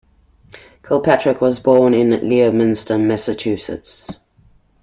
Kirkpatrick 0.81 1.41
was 1.41 1.59
born 1.59 1.93
in 1.93 2.27
Leominster, 2.27 2.97
Massachusetts. 2.97 4.09